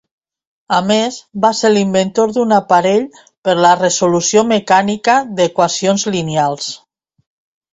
A 0.75 0.77
més 0.91 1.17
va 1.43 1.51
ser 1.59 1.69
l'inventor 1.73 2.33
d'un 2.37 2.55
aparell 2.57 3.05
per 3.49 3.55
a 3.59 3.59
la 3.67 3.75
resolució 3.83 4.45
mecànica 4.53 5.19
d'equacions 5.41 6.07
lineals. 6.17 6.73